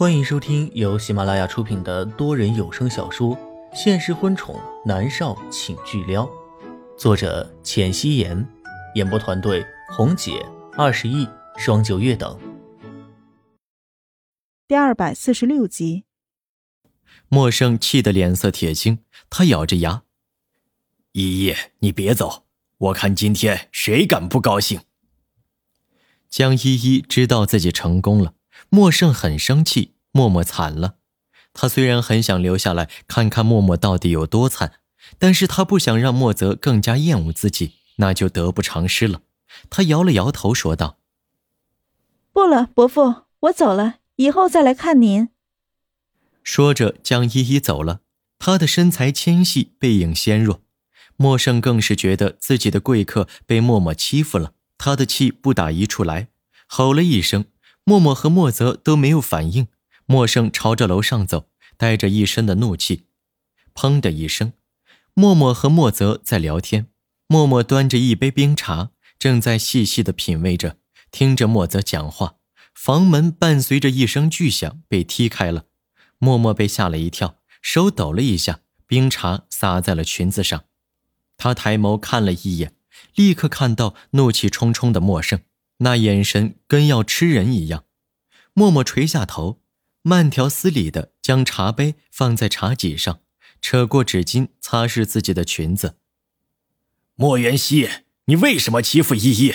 [0.00, 3.36] 欢迎收听由喜马拉雅出品的多人有声小说
[3.74, 6.24] 《现实婚宠男少请巨撩》，
[6.96, 8.48] 作者：浅汐颜，
[8.94, 10.42] 演播团队：红姐、
[10.72, 11.28] 二十亿、
[11.58, 12.40] 双九月等。
[14.66, 16.04] 第二百四十六集，
[17.28, 20.04] 莫生气得脸色铁青，他咬着牙
[21.12, 22.46] ：“依依，你别走，
[22.78, 24.80] 我看今天谁敢不高兴。”
[26.30, 28.32] 江依依知道自己成功了。
[28.68, 30.96] 莫胜很生气，默默惨了。
[31.52, 34.74] 他虽然很想留下来看看默默到底有多惨，
[35.18, 39.22] 但是他不想让莫泽更加厌恶自己，那就得不偿失了。
[39.68, 40.98] 他摇了摇头，说道
[42.32, 45.30] ：“不了，伯父，我走了，以后再来看您。”
[46.44, 48.00] 说着，江依依走了。
[48.38, 50.62] 她的身材纤细，背影纤弱。
[51.16, 56.28] 莫胜更是觉得自己的贵客被默默欺负了，他的气不打一处来，
[56.66, 57.44] 吼了一声。
[57.84, 59.68] 默默和莫泽都没有反应，
[60.06, 63.06] 默笙朝着楼上走，带着一身的怒气。
[63.74, 64.52] 砰的一声，
[65.14, 66.88] 默默和莫泽在聊天。
[67.26, 70.78] 默默端着一杯冰茶，正在细细的品味着，
[71.12, 72.36] 听着莫泽讲话。
[72.74, 75.66] 房门伴随着一声巨响被踢开了，
[76.18, 80.64] 默默被吓了一跳，手抖了一下，冰茶洒在了裙子上。
[81.36, 82.74] 他抬眸看了一眼，
[83.14, 85.40] 立刻看到怒气冲冲的莫胜。
[85.82, 87.84] 那眼神跟要吃人一样，
[88.52, 89.60] 默默垂下头，
[90.02, 93.20] 慢条斯理地将茶杯放在茶几上，
[93.62, 95.96] 扯过纸巾擦拭自己的裙子。
[97.14, 97.88] 莫元熙，
[98.26, 99.54] 你为什么欺负依依？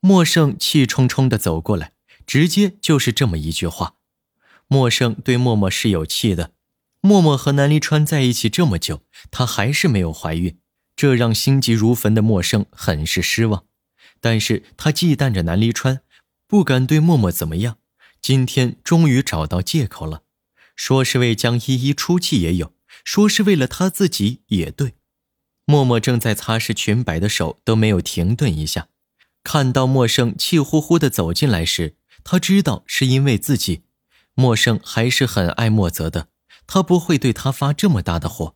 [0.00, 1.92] 莫胜气冲冲的走过来，
[2.26, 3.96] 直接就是这么一句话。
[4.66, 6.52] 莫胜对默默是有气的，
[7.02, 10.58] 默默和南离川在一起这么久，她还是没有怀孕，
[10.96, 13.66] 这让心急如焚的莫胜很是失望。
[14.22, 16.00] 但是他忌惮着南离川，
[16.46, 17.76] 不敢对默默怎么样。
[18.20, 20.22] 今天终于找到借口了，
[20.76, 22.72] 说是为江依依出气也有，
[23.04, 24.94] 说是为了他自己也对。
[25.64, 28.86] 默默正在擦拭裙摆的手都没有停顿一下，
[29.42, 33.82] 看到默笙气呼呼的走进来时，他知道是因为自己。
[34.34, 36.28] 默笙还是很爱莫泽的，
[36.68, 38.54] 他不会对他发这么大的火。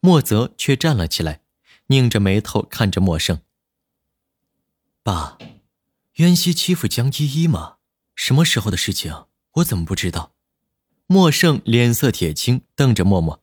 [0.00, 1.42] 莫泽却站了起来，
[1.86, 3.38] 拧着眉头看着默笙。
[5.06, 5.38] 爸，
[6.14, 7.76] 渊熙欺负江依依吗？
[8.16, 9.26] 什么时候的事情？
[9.52, 10.32] 我怎么不知道？
[11.06, 13.40] 莫胜脸色铁青，瞪着默默：“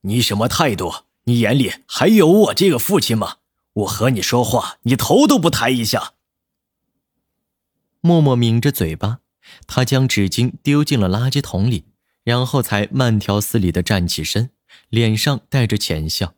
[0.00, 1.04] 你什么态度？
[1.24, 3.40] 你眼里还有我这个父亲吗？
[3.74, 6.14] 我和你说话，你头都不抬一下。”
[8.00, 9.18] 默默抿着嘴巴，
[9.66, 11.84] 他将纸巾丢进了垃圾桶里，
[12.24, 14.48] 然后才慢条斯理的站起身，
[14.88, 16.32] 脸上带着浅笑：“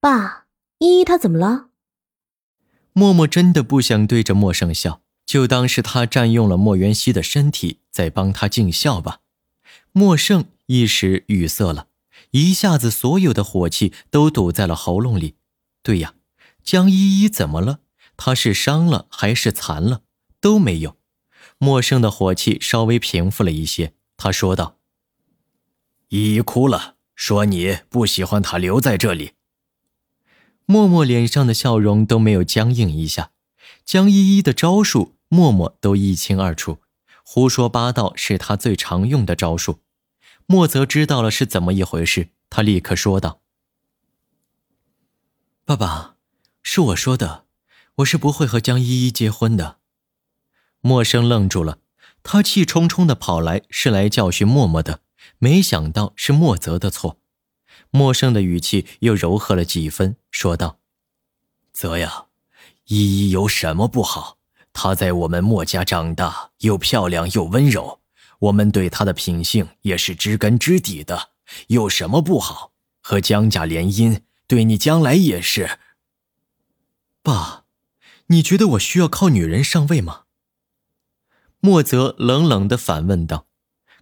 [0.00, 0.46] 爸，
[0.78, 1.68] 依依她怎么了？”
[2.98, 9.18] 默默真的不想对着莫胜笑，就当是他占用了莫元熙的身体，在帮他尽孝吧。
[9.92, 11.88] 莫胜一时语塞了，
[12.30, 15.34] 一下子所有的火气都堵在了喉咙里。
[15.82, 16.14] 对呀，
[16.64, 17.80] 江依依怎么了？
[18.16, 20.00] 她是伤了还是残了？
[20.40, 20.96] 都没有。
[21.58, 24.78] 莫胜的火气稍微平复了一些，他说道
[26.08, 29.32] ：“依依哭了，说你不喜欢她留在这里。”
[30.68, 33.30] 默默脸上的笑容都没有僵硬一下，
[33.84, 36.78] 江依依的招数，默默都一清二楚。
[37.24, 39.80] 胡说八道是他最常用的招数。
[40.46, 43.40] 莫泽知道了是怎么一回事，他立刻说道
[45.64, 46.16] ：“爸爸，
[46.62, 47.44] 是我说的，
[47.96, 49.78] 我是不会和江依依结婚的。”
[50.80, 51.78] 默笙愣住了，
[52.22, 55.00] 他气冲冲的跑来是来教训默默的，
[55.38, 57.18] 没想到是莫泽的错。
[57.90, 60.78] 默笙的语气又柔和了几分，说道
[61.72, 62.26] ：“泽呀，
[62.86, 64.38] 依依有什么不好？
[64.72, 68.00] 她在我们莫家长大，又漂亮又温柔，
[68.40, 71.30] 我们对她的品性也是知根知底的，
[71.68, 72.72] 有什么不好？
[73.00, 75.78] 和江家联姻，对你将来也是。”
[77.22, 77.64] 爸，
[78.26, 80.24] 你觉得我需要靠女人上位吗？
[81.60, 83.46] 莫泽冷冷的反问道：“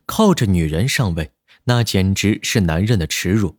[0.05, 1.33] 靠着女人上位，
[1.65, 3.59] 那简直是男人的耻辱。”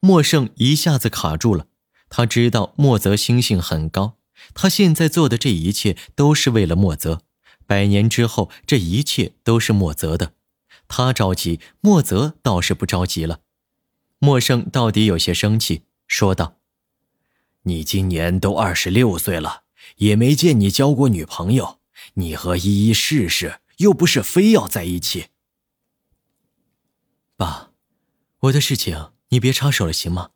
[0.00, 1.66] 莫胜一下子卡住了，
[2.08, 4.16] 他知道莫泽心性很高，
[4.54, 7.22] 他现在做的这一切都是为了莫泽，
[7.66, 10.32] 百年之后这一切都是莫泽的，
[10.88, 13.40] 他着急，莫泽倒是不着急了。
[14.18, 16.56] 莫胜到底有些生气，说道
[17.64, 19.64] ：“你今年都二十六岁了，
[19.96, 21.78] 也没见你交过女朋友，
[22.14, 25.26] 你和依依试试，又不是非要在一起。”
[27.36, 27.70] 爸，
[28.40, 29.10] 我的事情。
[29.30, 30.30] 你别插手了，行吗？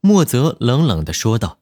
[0.00, 1.60] 莫泽冷冷的说道。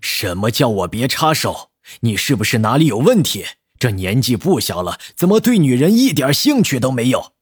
[0.00, 1.70] 什么叫我别插手？
[2.00, 3.44] 你是不是哪里有问题？
[3.78, 7.32] 这年纪不小了，怎么对女人一点兴趣都没有？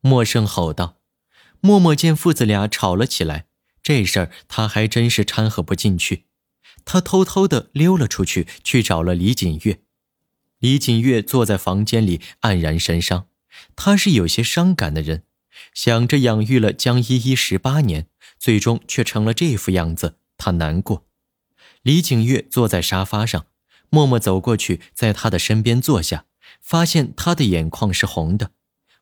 [0.00, 0.98] 默笙吼道。
[1.60, 3.46] 默默见父子俩吵了起来，
[3.82, 6.26] 这事儿他还真是掺和不进去。
[6.84, 9.80] 他偷偷的溜了出去，去找了李锦月。
[10.58, 13.28] 李锦月坐在房间里黯然神伤，
[13.74, 15.24] 他是有些伤感的人，
[15.72, 18.06] 想着养育了江依依十八年，
[18.38, 21.06] 最终却成了这副样子，他难过。
[21.82, 23.46] 李景月坐在沙发上，
[23.90, 26.24] 默默走过去，在他的身边坐下，
[26.60, 28.52] 发现他的眼眶是红的。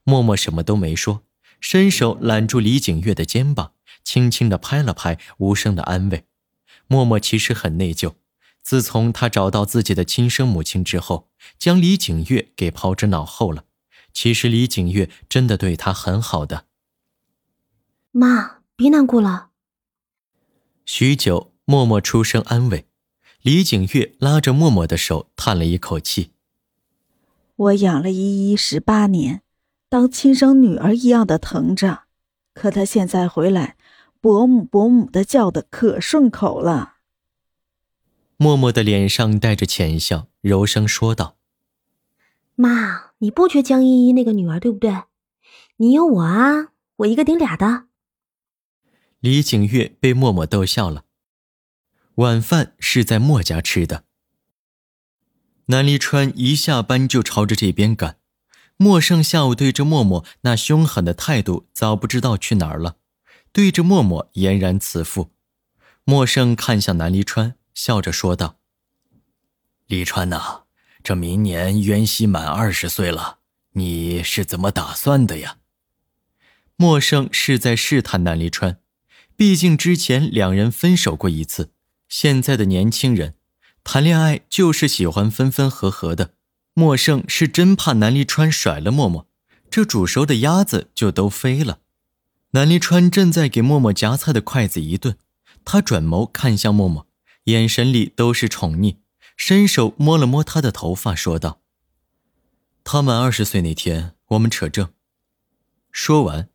[0.04, 1.24] 默默什么都没说。
[1.60, 6.24] 伸手揽住李景月的肩膀，轻轻地拍了拍，无声的安慰。
[6.88, 8.14] 默默其实很内疚，
[8.62, 13.64] 自从他找到自己的亲生母亲之后，将李景月给抛之脑后了。
[14.12, 16.66] 其实李景月真的对他很好的。
[18.10, 19.50] 妈，别难过了。
[20.84, 22.86] 许久，默默出声安慰。
[23.42, 26.32] 李景月拉着默默的手，叹了一口气
[27.56, 29.42] ：“我养了依依十八年。”
[29.88, 32.04] 当亲生女儿一样的疼着，
[32.54, 33.76] 可她现在回来，
[34.20, 36.94] 伯母伯母的叫的可顺口了。
[38.38, 41.36] 默默的脸上带着浅笑，柔声说道
[42.54, 45.04] ：“妈，你不缺江依依那个女儿，对不对？
[45.76, 47.84] 你有我啊，我一个顶俩的。”
[49.20, 51.04] 李景月被默默逗笑了。
[52.16, 54.04] 晚饭是在莫家吃的。
[55.66, 58.18] 南离川一下班就朝着这边赶。
[58.76, 62.96] 莫胜下午对着默默那凶狠的态度，早不知道去哪儿了，
[63.52, 65.30] 对着默默俨然慈父。
[66.04, 68.58] 莫胜看向南离川，笑着说道
[69.86, 70.61] ：“离川呐，
[71.02, 73.38] 这明年渊熙满二十岁了，
[73.72, 75.56] 你是怎么打算的呀？”
[76.76, 78.78] 莫胜是在试探南离川，
[79.36, 81.72] 毕竟之前两人分手过一次，
[82.08, 83.34] 现在的年轻人
[83.84, 86.34] 谈恋爱就是喜欢分分合合的。
[86.74, 89.26] 莫胜是真怕南离川甩了默默，
[89.70, 91.80] 这煮熟的鸭子就都飞了。
[92.52, 95.16] 南离川正在给默默夹菜的筷子一顿，
[95.64, 97.06] 他转眸看向默默，
[97.44, 98.96] 眼神里都是宠溺，
[99.36, 101.60] 伸手摸了摸他的头发，说道
[102.84, 104.92] ：“他满二十岁那天，我们扯证。”
[105.90, 106.48] 说完，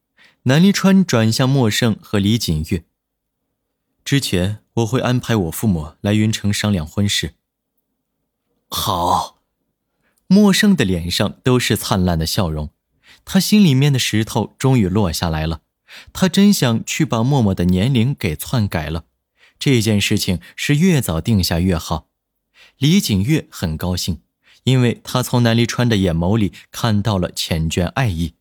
[0.43, 2.85] 南离川转向莫胜和李锦月
[4.05, 7.35] ：“之前我会安排我父母来云城商量婚事。”
[8.69, 9.35] 好。
[10.29, 12.71] 莫胜的脸上都是灿烂的笑容，
[13.23, 15.61] 他心里面的石头终于落下来了。
[16.11, 19.05] 他真想去把默默的年龄给篡改了，
[19.57, 22.09] 这件事情是越早定下越好。
[22.77, 24.21] 李景月很高兴，
[24.63, 28.35] 因为他从南离川的眼眸里看到了缱绻爱意。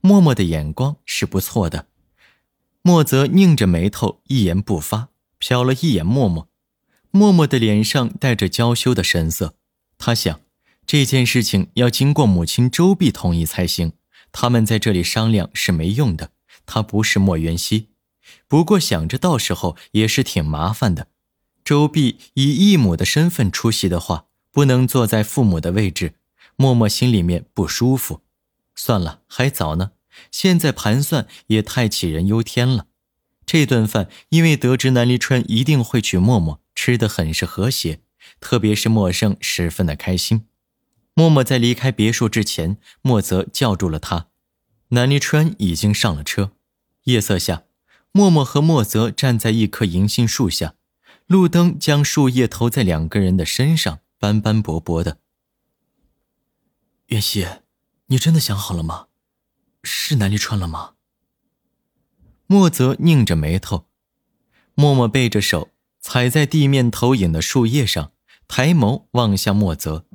[0.00, 1.86] 默默的眼光是不错的。
[2.82, 5.08] 莫泽拧着眉头，一言不发，
[5.40, 6.48] 瞟了一眼默默。
[7.10, 9.54] 默默的脸上带着娇羞的神色，
[9.96, 10.40] 他想。
[10.86, 13.92] 这件事情要经过母亲周碧同意才行，
[14.32, 16.30] 他们在这里商量是没用的。
[16.64, 17.88] 他不是莫元熙，
[18.46, 21.08] 不过想着到时候也是挺麻烦的。
[21.68, 26.14] 周碧以义母的身份出席的话，不能坐在父母的位置，
[26.56, 28.22] 默默心里面不舒服。
[28.74, 29.90] 算了，还早呢，
[30.30, 32.86] 现在盘算也太杞人忧天了。
[33.44, 38.00] 这顿饭因为得知南离川一定会娶默默，吃得很是和谐，
[38.40, 40.46] 特别是默笙十分的开心。
[41.12, 44.28] 默默在离开别墅之前，莫泽叫住了他。
[44.88, 46.52] 南离川已经上了车。
[47.04, 47.64] 夜色下，
[48.10, 50.76] 默默和莫泽站在一棵银杏树下，
[51.28, 55.18] 路灯将树叶投在两个人的身上，斑斑驳驳的。
[57.08, 57.46] 袁熙，
[58.06, 59.08] 你真的想好了吗？
[59.82, 60.94] 是南离川了吗？
[62.46, 63.84] 莫泽拧着眉头。
[64.74, 65.68] 默默背着手
[66.00, 68.12] 踩在地面投影的树叶上，
[68.46, 70.06] 抬眸望向莫泽。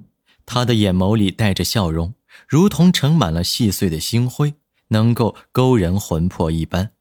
[0.47, 2.15] 他的眼眸里带着笑容，
[2.47, 4.55] 如同盛满了细碎的星辉，
[4.87, 6.93] 能够勾人魂魄一般。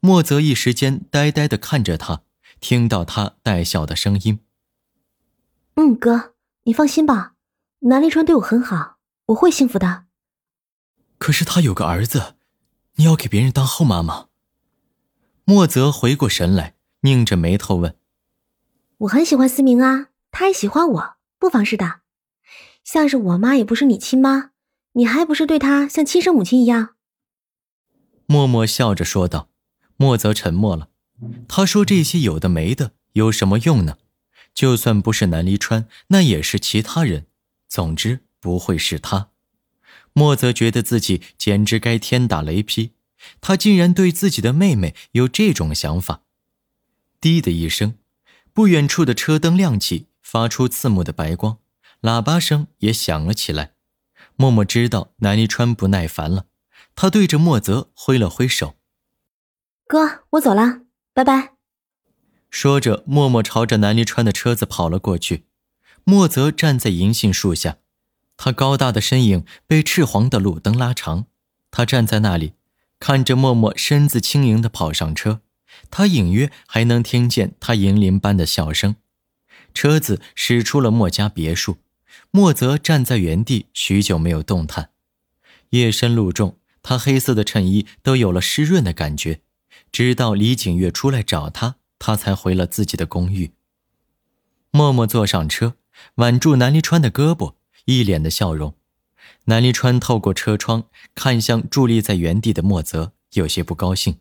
[0.00, 2.24] 莫泽一时间呆呆地看着他，
[2.60, 4.40] 听到他带笑的声音
[5.74, 6.34] ：“嗯，哥，
[6.64, 7.34] 你放心吧，
[7.80, 10.04] 南离川对我很好，我会幸福的。”
[11.18, 12.36] 可是他有个儿子，
[12.96, 14.28] 你要给别人当后妈吗？
[15.44, 17.96] 莫泽回过神来，拧着眉头问
[18.98, 22.00] ：“我很喜欢思明啊，他也喜欢我，不妨事的。”
[22.84, 24.52] 像是我妈也不是你亲妈，
[24.92, 26.94] 你还不是对她像亲生母亲一样？
[28.26, 29.48] 默默笑着说道。
[30.00, 30.90] 莫泽沉默了。
[31.48, 33.98] 他说这些有的没的有什么用呢？
[34.54, 37.26] 就算不是南离川，那也是其他人。
[37.68, 39.30] 总之不会是他。
[40.12, 42.92] 莫泽觉得自己简直该天打雷劈，
[43.40, 46.22] 他竟然对自己的妹妹有这种想法。
[47.20, 47.98] 滴的一声，
[48.52, 51.58] 不远处的车灯亮起，发出刺目的白光。
[52.00, 53.74] 喇叭声也响了起来。
[54.36, 56.46] 默默知道南离川不耐烦了，
[56.94, 58.76] 他对着莫泽挥了挥手
[59.86, 60.82] ：“哥，我走了，
[61.18, 61.54] 拜拜。”
[62.48, 65.46] 说着，默默朝着南离川的车子跑了过去。
[66.04, 67.78] 莫泽站在银杏树下，
[68.36, 71.26] 他高大的身影被赤黄的路灯拉长。
[71.72, 72.52] 他站在那里，
[73.00, 75.40] 看着默默身子轻盈地跑上车，
[75.90, 78.94] 他隐约还能听见他银铃般的笑声。
[79.74, 81.78] 车子驶出了莫家别墅，
[82.30, 84.90] 莫泽站在原地许久没有动弹。
[85.70, 89.40] 夜深路重，他黑色的衬衣都有了湿润的感觉。
[89.92, 91.76] 直到李景月出来找他。
[92.00, 93.52] 他才回了自己的公寓。
[94.70, 95.74] 默默坐上车，
[96.14, 97.54] 挽住南离川的胳膊，
[97.86, 98.76] 一脸的笑容。
[99.46, 100.84] 南离川透过车窗
[101.16, 104.20] 看向伫立在原地的莫泽，有些不高兴。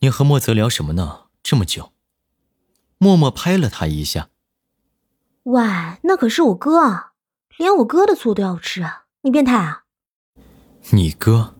[0.00, 1.26] 你和莫泽聊什么呢？
[1.44, 1.92] 这么久。
[2.98, 4.30] 默默拍了他一下。
[5.44, 5.62] 喂，
[6.02, 7.12] 那可是我哥啊，
[7.56, 8.84] 连我哥的醋都要吃，
[9.20, 9.84] 你变态啊？
[10.90, 11.54] 你哥？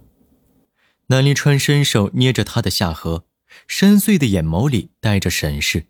[1.12, 3.24] 南离川伸手捏着他的下颌。
[3.68, 5.86] 深邃的眼眸里带着审视。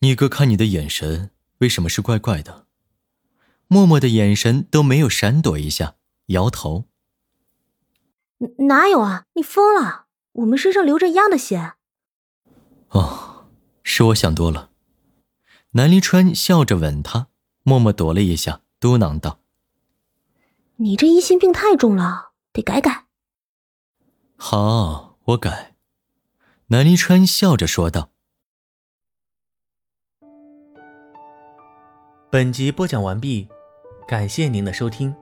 [0.00, 2.66] 你哥看你的眼神为什么是怪怪的？
[3.68, 5.94] 默默的眼神都没有闪躲一下，
[6.26, 6.86] 摇头。
[8.66, 9.26] 哪有啊？
[9.34, 10.06] 你疯了？
[10.32, 11.74] 我们身上流着一样的血。
[12.88, 13.46] 哦，
[13.84, 14.70] 是我想多了。
[15.72, 17.28] 南离川笑着吻她，
[17.62, 19.38] 默默躲了一下，嘟囔道
[20.78, 23.06] ：“你这疑心病太重了，得改改。”
[24.42, 25.74] 好，我改。
[26.68, 28.08] 南离川笑着说道
[32.32, 33.50] ：“本集播讲完毕，
[34.08, 35.14] 感谢您的收听。”